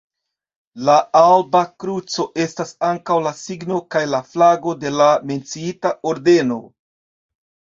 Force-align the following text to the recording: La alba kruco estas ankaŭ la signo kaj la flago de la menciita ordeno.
La 0.87 0.93
alba 1.19 1.59
kruco 1.83 2.25
estas 2.45 2.71
ankaŭ 2.87 3.17
la 3.27 3.35
signo 3.41 3.79
kaj 3.97 4.01
la 4.15 4.23
flago 4.33 4.75
de 4.85 4.95
la 4.97 5.11
menciita 5.33 5.93
ordeno. 6.15 6.59